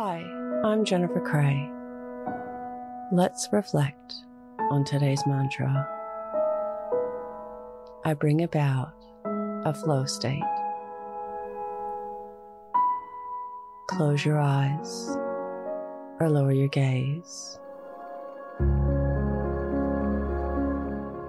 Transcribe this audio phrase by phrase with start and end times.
[0.00, 0.22] Hi,
[0.62, 1.58] I'm Jennifer Kray.
[3.10, 4.14] Let's reflect
[4.70, 5.88] on today's mantra.
[8.04, 8.92] I bring about
[9.24, 10.40] a flow state.
[13.88, 15.16] Close your eyes
[16.20, 17.58] or lower your gaze.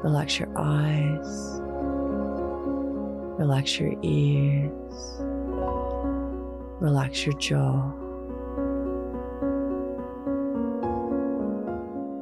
[0.03, 1.59] Relax your eyes.
[3.39, 5.23] Relax your ears.
[6.79, 8.08] Relax your jaw.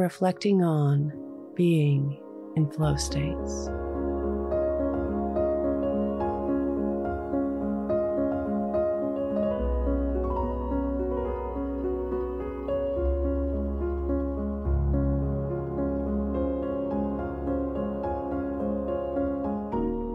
[0.00, 1.12] Reflecting on
[1.54, 2.18] being
[2.56, 3.68] in flow states.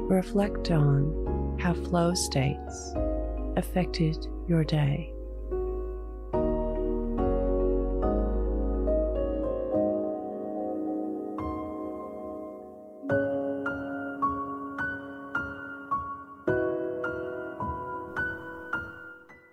[0.10, 2.94] Reflect on how flow states
[3.56, 5.15] affected your day.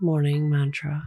[0.00, 1.02] morning mantra.